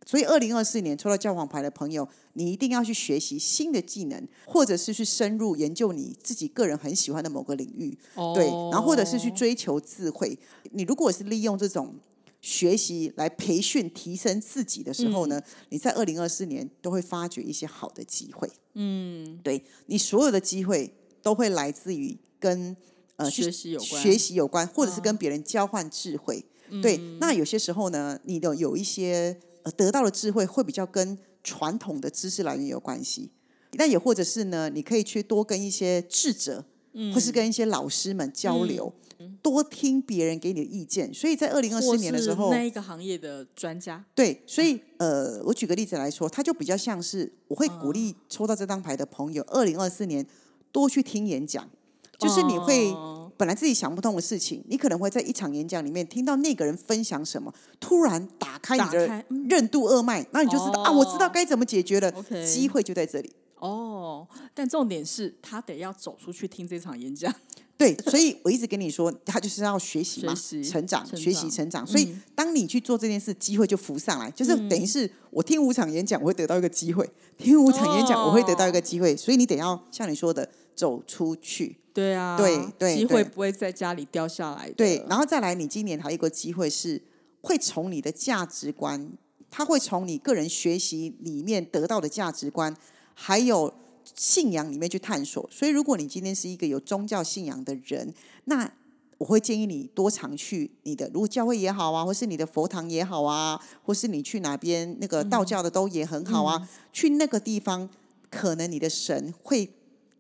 [0.06, 7.98] 所以，二零二四年抽到教皇牌的朋友，你一定要去学习新的技能，或者是去深入研究你自己个人很喜欢的某个领域，
[8.36, 10.38] 对，然后或者是去追求智慧。
[10.74, 11.96] 你如果是利用这种
[12.44, 18.52] 学习来培训、提升自己的时候呢，你在二零二四年都会发掘一些好的机会。
[18.74, 22.76] 嗯，对你所有的机会都会来自于跟
[23.16, 24.04] 呃去学习有关。
[24.04, 26.46] 学习有关，或者是跟别人交换智慧。
[26.82, 33.32] 对，那有些时候呢，你的有一些呃得到的智慧会比较跟传统的知识来源有关系，
[33.78, 36.66] 但也或者是呢，你可以去多跟一些智者，
[37.14, 38.94] 或是跟一些老师们交流，
[39.42, 41.14] 多听别人给你的意见。
[41.14, 50.26] 所以在二零二四年的时候，是那一个行业的专家，对，所以呃，我举个例子来说，他就比较像是我会鼓励抽到这张牌的朋友，二零二四年
[50.72, 51.70] 多去听演讲，
[52.18, 52.92] 就是你会。
[52.92, 62.12] 哦本来自己想不通的事情，你可能会在一场演讲里面听到那个人分享什么，突然打开你打的任督二脉，那你就知道、啊，我知道该怎么解决了。
[62.46, 63.34] 机会就在这里。
[63.64, 67.34] 哦，但重点是他得要走出去听这场演讲，
[67.78, 70.36] 对，所以我一直跟你说，他就是要学习嘛，
[70.70, 71.88] 成长，成学习成长。
[71.88, 77.06] 所以当你去做这件事，机会就浮上来，就是等于是我听五场演讲，我会得到一个机会；
[77.38, 79.16] 听五场演讲，我会得到一个机会。
[79.16, 81.78] 所以你得要像你说的，走出去。
[81.94, 87.02] 对啊，对对机会不会在家里掉下来的，对，然后再来，你今年还有一个机会是
[87.42, 89.12] 会从你的价值观，
[89.52, 92.76] 他会从你个人学习里面得到的价值观，
[93.14, 93.74] 还有
[94.16, 95.48] 信仰里面去探索。
[95.52, 98.14] 所以，如果你今天是一个有宗教信仰的人，
[98.46, 98.72] 那
[99.18, 107.90] 我会建议你多常去你的，如果教会也好啊，或是你的佛堂也好啊，或是你去哪边那个道教的都也很好啊，去那个地方，
[108.30, 109.70] 可能你的神会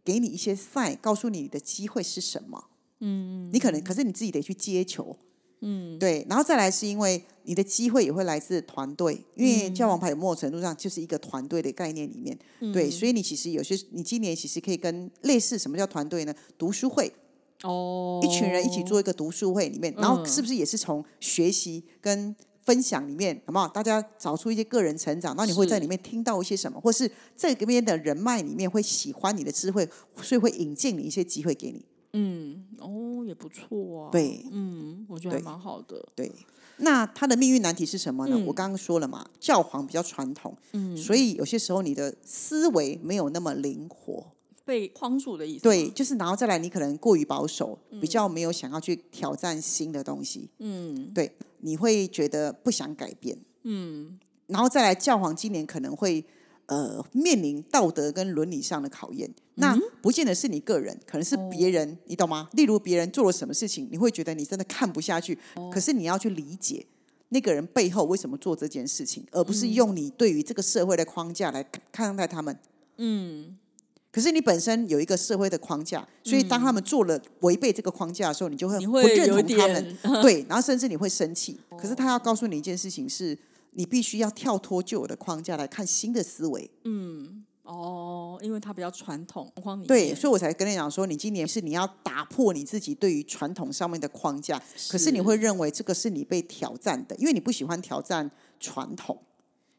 [0.06, 2.66] 给你一些 sign，告诉你的机会是什么。
[3.00, 5.18] 嗯，你可能可是你自己得去接球。
[5.66, 12.38] 嗯，对，然后再来是因为你的机会也会来自团队，因为教王牌某种程度上就是一个团队的概念里面，
[12.74, 16.36] 对，所以你其实有些你今年其实可以跟类似什么叫团队呢？
[16.58, 17.10] 读书会，
[17.64, 23.68] 哦，一群人一起做一个读书会里面，然后是不是也是从学习跟分享里面，好不好？
[23.68, 29.88] 大家找出一些个人成长，那你会在里面听到一些什么，或是这边的人脉里面会喜欢你的智慧，
[30.22, 31.86] 所以会引荐你一些机会给你。
[32.14, 34.46] 嗯，哦，也不错啊，，对。
[34.52, 35.46] 嗯，我觉得还对。
[35.46, 36.32] 蛮好的，对，
[36.78, 38.36] 那他的命运难题是什么呢？
[38.38, 38.46] 嗯。
[38.46, 44.26] 我刚刚说了嘛，教皇比较传统，嗯，所以有些时候你的思维没有那么灵活。
[44.66, 50.50] 被框住的意思，对，，就是然后再来，你可能过于保守，比较没有想要去挑战新的东西。
[50.60, 51.12] 嗯。
[51.14, 53.38] 对，你会觉得不想改变。
[53.64, 56.24] 嗯，然后再来，教皇今年可能会
[56.74, 59.30] 呃面临道德跟伦理上的考验。
[59.56, 62.50] 那不见得是你个人，可能是别人，你懂吗？
[62.54, 65.38] 例如别人做了什么事情，你会觉得你真的看不下去，
[65.72, 66.86] 可是你要去理解
[67.30, 72.58] 那个人背后为什么做这件事情，而不是用你对于这个社会的框架来看看待他们。
[72.98, 73.56] 嗯，
[74.12, 81.60] 可是你本身有一个社会的框架，所以当他们做了违背这个框架的时候，你就会不认同他们，对，然后甚至你会生气。
[81.80, 83.38] 可是他要告诉你一件事情是，
[83.76, 86.70] 你必须要跳脱旧有的框架来看新的思维。
[86.84, 99.18] 嗯哦，因为它比较传统框里对，所以我才跟你讲说，你今年是你要打破你自己对于传统上面的框架，可是你会认为这个是你被挑战的，因为你不喜欢挑战传统。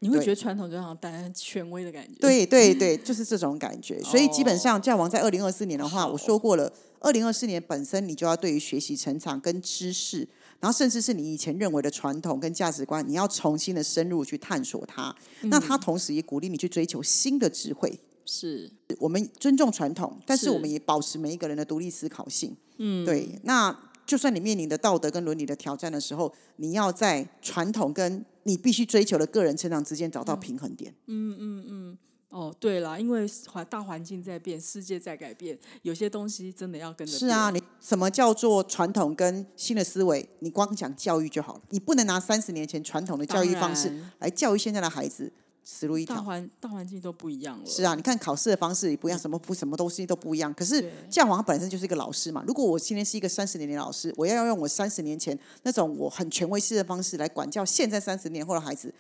[0.01, 4.03] 你会觉得传统就好像带来权威的感觉，，对对对，就是这种感觉。
[4.03, 6.71] 所以基本上教王在二零二四年的话，我说过了，
[7.05, 10.27] 二零二四年本身你就要对于学习、成长跟知识，
[10.59, 15.15] 然后甚至是你以前认为的传统跟价值观，你要重新的深入去探索它。
[15.43, 18.01] 那它同时也鼓励你去追求新的智慧。
[18.25, 22.57] 是，我们尊重传统，但是是我们也保持每一个人的独立思考性。
[22.79, 23.39] 嗯，对。
[23.43, 30.95] 那就算你面临的道德跟伦理的挑战的时候，你要在传统跟你必须追求的个人成长之间找到平衡点。
[32.35, 40.29] 哦，对了，因为环大环境在变，世界在改变，有些东西真的要跟着是啊，你什么叫做传统跟新的思维？
[40.41, 46.27] 你光讲教育就好了，你不能拿三十年前传统的教育方式来教育现在的孩子，死路一条大条。
[46.27, 47.65] 环大环境都不一样了。
[47.65, 50.53] 是啊，你看考试的方式也不一样，什么不什么东西都不一样。
[50.55, 52.43] 可是教皇他本身就是一个老师嘛。
[52.49, 58.93] 如果我今天是一个三十年的老师，我要用我三十年前那种我很权威式的方式来管教现在三十年后的孩子，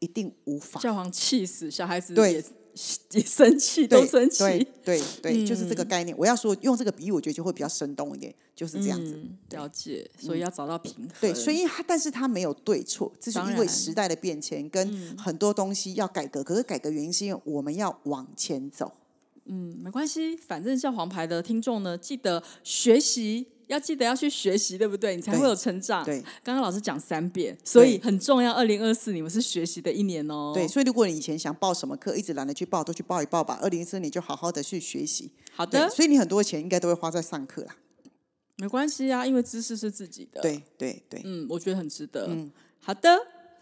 [0.00, 0.80] 一定无法。
[0.80, 2.44] 教皇气死，小孩子对
[3.24, 4.38] 生气，都生气。
[4.38, 6.16] 对对对，就是这个嗯概念。
[6.16, 9.14] 我要说用这个比喻，我觉得就会比较生动一点，就是这样子。
[9.16, 11.08] 嗯，了解，所以要找到平衡。
[11.20, 16.42] 对，所以他，但是他没有对错，这是因为时代的变迁跟很多东西要改革。
[16.44, 18.92] 可是改革原因是因为我们要往前走。
[19.46, 25.14] 嗯，没关系，反正叫黄牌的听众呢，记得学习，要记得要去学习，对不对？
[25.14, 26.04] 你才对会有成长。
[26.04, 28.52] 对刚刚老师讲三遍，所以很重要。
[28.52, 30.50] 二零二四你们是学习的一年哦。
[30.52, 33.58] 对，，所以如果你以前想报什么课，一直懒得去报，都去报一报吧。
[33.62, 35.30] 二零一四年就好好的去学习。
[35.54, 37.76] 好的，所以你很多钱应该都会花在上课啦。
[38.56, 42.26] 没关系啊，因为知识是自己的。，对对对，嗯，我觉得很值得。
[42.28, 43.18] 嗯，好的，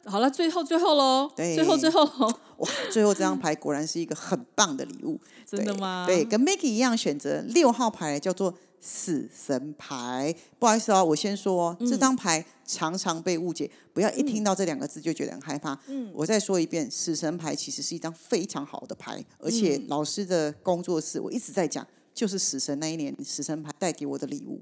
[0.07, 5.21] 好了，最后最后喽，对最后最后喽，哇，最后这张牌果然是一个很棒的礼物。
[5.47, 6.05] 真的吗？
[6.07, 10.35] 对，跟 Maggie 一样，选择六号牌叫做死神牌。
[10.59, 15.79] 不好意思哦，我先说哦，这张牌常常被误解，不要一听到这两个字就觉得很害怕。
[15.87, 24.61] 嗯，我再说一遍，死神牌其实是一张非常好的牌，而且老师的工作室我一直在讲，就是死神那一年死神牌带给我的礼物。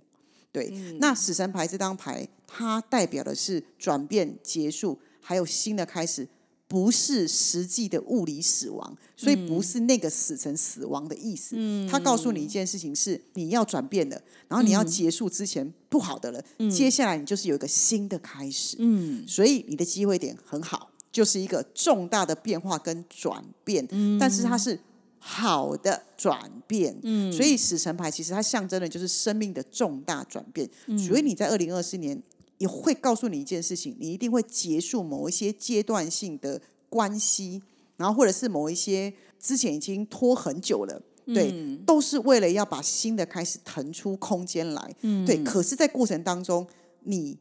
[0.53, 6.27] 对，那死神牌这张牌，它代表的是转变、结束，还有新的开始，
[6.69, 11.57] 不是实际的物理死亡，所以不是那个死成死亡的意思。
[11.89, 18.77] 他告诉你一件事情是你要转变的，然后你要结束之前不好的了，接下来你就是有一个新的开始。
[18.81, 23.87] 嗯，所以你的机会点很好，就是一个重大的变化跟转变，
[24.19, 24.79] 但是它是
[25.19, 26.99] 好的转变。
[27.03, 30.69] 嗯，所以死神牌其实它象征的就是生命的重大转变。
[30.99, 32.21] 所以你在二零二四年
[32.59, 37.63] 也会告诉你一件事情，你一定会结束某一些阶段性的关系，
[37.97, 41.03] 然后或者是某一些之前已经拖很久了。
[41.27, 41.53] 对，
[41.85, 44.95] 都是为了要把新的开始腾出空间来。
[45.27, 46.65] 对，可是，在过程当中，
[47.03, 47.37] 你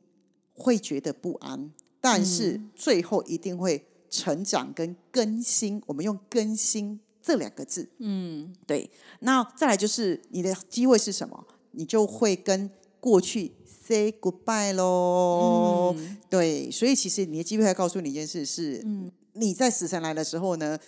[0.56, 5.80] 会觉得不安，但是最后一定会成长跟更新。
[5.86, 8.90] 我们用“更新”这两个字，嗯，对。
[9.20, 11.46] 那再来就是你的机会是什么？
[11.70, 12.68] 你就会跟
[13.00, 13.52] 过去
[13.86, 15.96] say goodbye 喽。
[16.30, 18.84] 对，所以其实你的机会要告诉你一件事是，
[19.34, 20.80] 你在死神来的时候呢，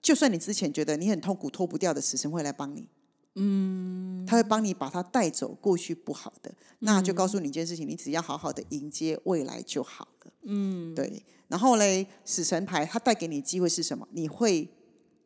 [0.00, 2.88] 就算你之前觉得你很痛苦脱不掉的，死神会来帮你。
[3.36, 10.32] 嗯，他会帮你把它带走过去不好的，那就告诉你一件事情，你只要好好的迎接未来就好了。
[10.42, 11.22] 嗯，对。
[11.46, 14.08] 然后嘞，死神牌它带给你的机会是什么？
[14.12, 14.68] 你会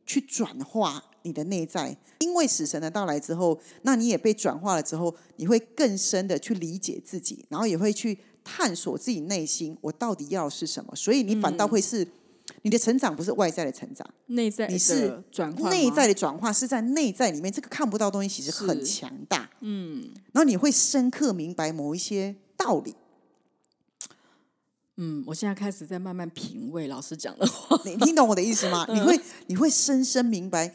[0.04, 10.94] 去转化你的内在，因为死神的到来之后，那你也被转化了之后，你会更深的去理解自己，然后也会去探索自己内心，我到底要是什么。
[10.94, 12.06] 所以你反倒会是、
[12.62, 19.50] 你的成长不是外在的成长，内在你是转化，内在的转化是在内在里面，这个看不到东西其实很强大。
[19.60, 22.94] 嗯，然后你会深刻明白某一些道理。
[24.96, 27.80] 嗯，我现在开始在慢慢品味老师讲的话。
[27.84, 28.86] 你听懂我的意思吗？
[28.94, 30.72] 你会你会深深明白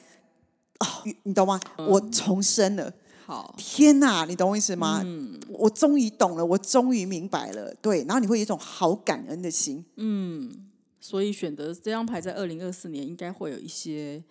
[0.80, 1.60] 哦，你你懂吗？
[1.78, 2.94] 我重生了。
[3.26, 5.02] 好，天哪，你懂我意思吗？
[5.06, 7.74] 嗯我终于懂了，我终于明白了。
[7.82, 9.86] 对，然后你会有一种好感恩的心。
[9.98, 10.65] 嗯
[11.00, 14.22] 所以选择这张牌在二零二四年应该会有一些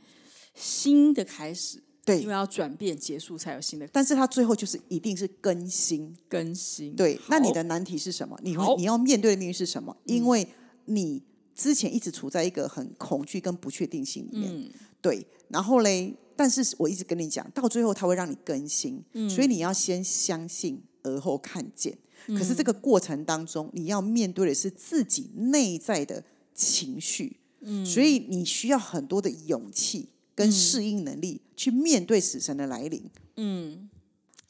[0.54, 6.14] 新的开始，对因为要转变结束才有新的但是它最后就是一定是更新。
[6.28, 6.94] 更新。
[6.96, 8.38] 对，那你的难题是什么？
[8.42, 9.96] 你你要面对的命运是什么？
[10.04, 10.46] 因为
[10.86, 11.22] 你
[11.58, 14.48] 之前一直处在一个很恐惧跟不确定性里面。
[14.54, 21.96] 嗯对，然后嘞，但是我一直跟你讲，到最后它会让你更新，嗯所以你要先相信，而后看见。
[22.28, 26.22] 可是这嗯个过程当中，你要面对的是自己内在的
[26.54, 33.08] 情绪，嗯所以你需要很多的勇气跟适应能力去面对死神的来临。
[33.36, 33.88] 嗯，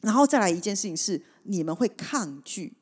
[0.01, 2.73] 然后再来一件事情是，你们会抗拒，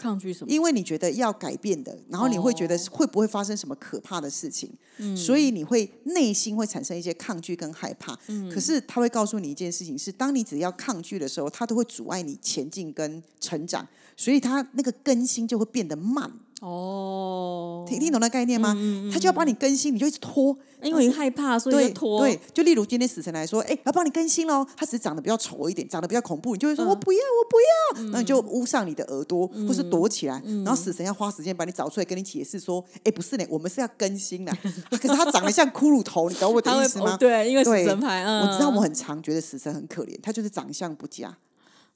[0.00, 0.50] 抗拒什么？
[0.50, 4.70] 因为你觉得要改变的，然后你会觉得哦会不会发生什么可怕的事情，
[5.14, 8.18] 所以你会内心会产生一些抗拒跟害怕。
[8.28, 13.86] 嗯可是他会告诉你一件事情是，当你只要抗拒的时候，它都会阻碍你前进跟成长，
[14.16, 16.32] 所以它那个更新就会变得慢。
[16.60, 18.76] 哦，听听懂那概念吗？
[19.10, 22.20] 他就要帮你更新，你就一直拖，因为你害怕，所以拖。
[22.20, 34.52] 对，就例如今天死神来说，哎，要帮你更新喽，他只是长得比较丑一点，长得比较恐怖，你就会说、我不要，我不要，那、你就捂上你的耳朵，或是躲起来，然后死神要花时间把你找出来，跟你解释说，哎，不是呢，我们是要更新的，
[34.90, 37.14] 可是他长得像骷髅头，你懂我的意思吗？
[37.14, 41.34] 哦对，因为死神牌，嗯，我知道我很常觉得死神很可怜，他就是长相不佳，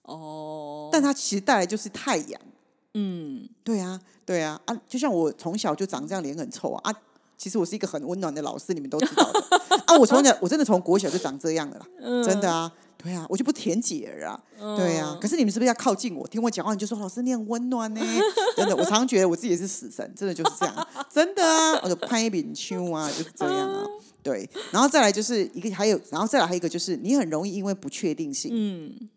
[0.05, 2.41] 哦，但他其实带来就是太阳。
[2.95, 6.90] 嗯，对啊，对啊，啊，就像我从小就长这样，脸很臭啊。
[6.90, 7.01] 啊，
[7.36, 9.40] 其实我是一个很温暖的老师，你们都知道的
[9.86, 9.99] 啊。
[9.99, 11.86] 我从小我真的从国小就长这样的啦，
[12.24, 12.72] 真的啊。
[12.97, 14.40] 对啊，我就不甜姐儿啊，
[14.76, 15.18] 对啊。
[15.20, 18.01] 可是你们是不是要靠近我，听我讲话，你就说老师你很温暖呢？
[18.57, 21.80] 真的，我常常觉得我自己也是死神，真的就是这样，真的啊。
[21.82, 23.84] 我就拍饼秋啊，就是这样啊。
[24.22, 29.09] 对，然后再来就是一个，还有，然后再来还有一个就是，你很容易因为不确定性，嗯，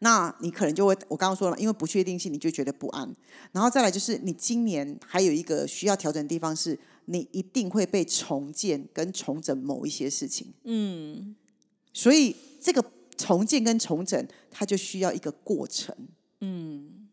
[0.00, 3.14] 那你可能就会，我刚刚说了，因为不确定性，你就觉得不安。
[3.52, 10.52] 然后再来就是，你今年还有一个需要调整的地方是，你一定会被重建跟重整某一些事情。
[10.64, 11.34] 嗯，
[11.92, 12.84] 所以这个
[13.16, 15.94] 重建跟重整，它就需要一个过程。
[16.40, 17.08] 嗯，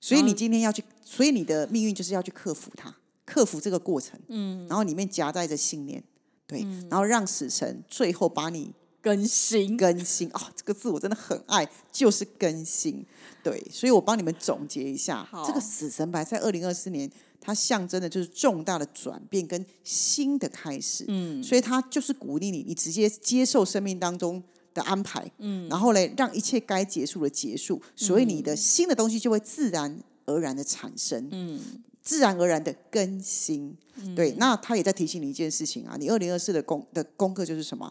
[0.00, 4.18] 所以你今天要去，所以你的命运就是要去克服它，克服这个过程。
[4.28, 6.02] 嗯，然后里面夹带着信念，
[6.46, 8.72] 对，然后让死神最后把你
[9.04, 13.04] 更新，更新哦，这个字我真的很爱，就是更新。
[13.42, 21.04] 对，所以我帮你们总结一下好，这个死神牌在二零二四年，它象征的就是重大的转变跟新的开始。
[21.08, 24.42] 嗯，所以它就是鼓励你，你直接接受生命当中
[24.72, 31.28] 的安排，嗯，然后嘞，让一切该结束的结束，所以你的新的东西就会自然而然的产生。
[31.30, 31.60] 嗯。
[32.02, 33.74] 自然而然的更新，
[34.14, 37.90] 对，那他也在提醒你一件事情啊，你二零二四的功的功课就是什么？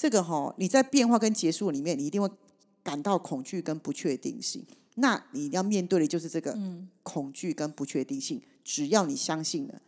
[0.00, 2.26] 这个哈、你在变化跟结束里面，你一定会
[2.82, 4.64] 感到恐惧跟不确定性。
[4.94, 6.58] 那你要面对的就是这个
[7.02, 8.40] 恐惧跟不确定性。
[8.64, 9.82] 只要你相信了，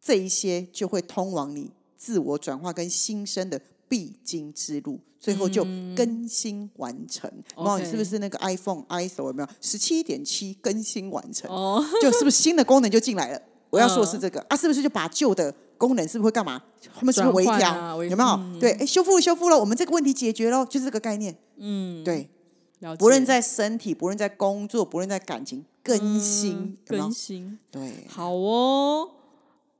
[0.00, 5.64] 这一些就会通往你自我转化跟新生的必经之路，最后就
[5.96, 7.28] 更新完成。
[7.56, 11.50] 哇、你是不是那个 iPhone iPhone 有没有十七点七更新完成？
[11.50, 13.42] 哦，就是不是新的功能就进来了？
[13.70, 16.62] 我要说的是这个、啊，是不是就把旧的功能是不是会干嘛？
[16.94, 17.72] 他们是不是微调？
[17.72, 18.60] 啊有没有？
[18.60, 21.38] 对，哎，修复了，修复了，我们这个问题解决了，就是这个概念。
[21.56, 22.28] 嗯，对，
[22.98, 29.12] 不论在身体，不论在工作，不论在感情，更新，更新，对，好哦。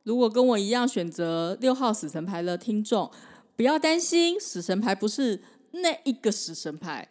[0.04, 3.10] 如果跟我一样选择六号死神牌的听众，
[3.56, 5.42] 不要担心，死神牌不是
[5.72, 7.08] 那一个死神牌，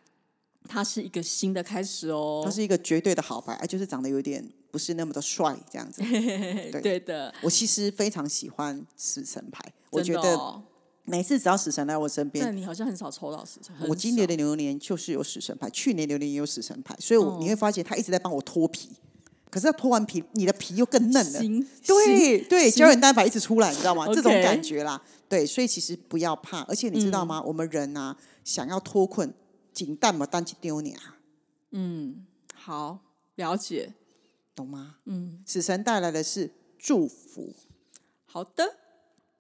[0.67, 2.41] 它是一个新的开始哦。
[2.43, 4.43] 它是一个绝对的好牌，哎，就是长得有点
[4.77, 6.03] 不是那么的帅这样子。
[6.71, 10.61] 对对的，我其实非常喜欢死神牌，我真觉得哦
[11.05, 13.75] 每次只要死神来我身边，但你好像很少抽到死神。
[13.75, 18.89] 很我今年的牛年就是有死神牌，去年牛年也有死神牌，所以我、哦你会发现他一直在帮我脱皮。
[19.49, 21.39] 可是他脱完皮，你的皮又更嫩了。
[21.39, 24.05] 新对对，胶原蛋白一直出来，你知道吗？
[24.13, 25.01] 这种感觉啦。
[25.27, 27.41] 对，所以其实不要怕，而且你知道嗯吗？
[27.41, 29.33] 我们人啊，想要脱困，
[29.73, 31.15] 紧蛋嘛单去丢你啊，
[31.71, 32.99] 嗯好
[33.35, 33.93] 了解，
[34.57, 34.97] 懂吗？
[35.05, 36.49] 嗯，死神带来的是
[36.79, 37.55] 祝福，
[38.25, 38.75] 好的。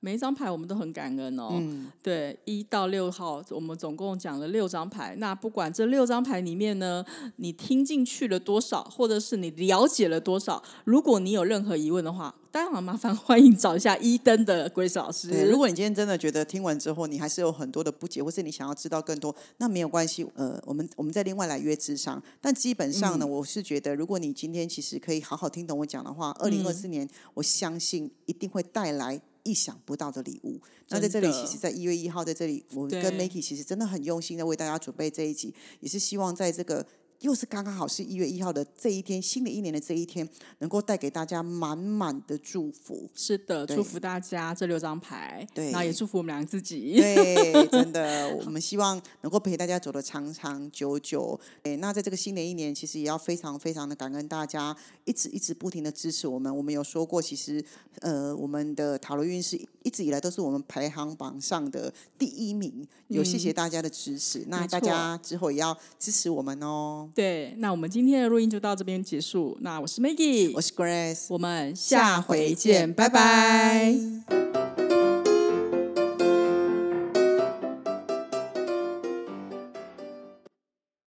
[0.07, 1.49] 每一张牌我们都很感恩哦。
[1.51, 5.13] 嗯对，一到六号，我们总共讲了六张牌。
[5.17, 7.03] 那不管这六张牌里面呢，
[7.35, 15.29] 你听进去了多少，或者是你了解了多少，如果你有任何疑问的话，当然麻烦欢迎找一下一登的 Grace 老师。
[15.29, 20.25] 对，如果你今天真的觉得听完之后，你还是有很多的不解，或是你想要知道更多，那没有关系。
[20.35, 22.23] 呃，我们我们再另外来约智商。
[22.39, 29.21] 但基本上呢，嗯我是觉得，如果你今天其实可以好好听懂我讲的话，二零二嗯四年，我相信一定会带来。
[29.47, 30.59] 意想不到的礼物。
[30.89, 36.85] 那在这里，其实，在一月一号，在这里，我跟对 Makey 其实真的很用心的为大家准备这一集，也是希望在这个
[37.21, 40.27] 又是刚刚好是一月一号的这一天，新的一年的这一天，
[40.59, 43.09] 能够带给大家满满的祝福。
[43.15, 46.95] 是的，祝福大家这六张牌，对然后也祝福我们俩自己。
[46.95, 51.39] 对，真的， 我们希望能够陪大家走得长长久久。
[51.63, 56.55] 诶，那在这个新的一年，其实也要非常非常的感恩大家一直一直不停的支持我们。
[56.55, 57.63] 我们有说过，其实
[58.01, 64.45] 呃，我们的塔罗运势一直以来都是我们排行榜上的第一名，有谢谢大家的支持。
[64.47, 67.06] 那大家之后也要支持我们哦。
[67.13, 69.57] 对，那我们今天的录音就到这边结束。
[69.61, 73.95] 那我是 Maggie，我是 Grace，我们下回见，拜拜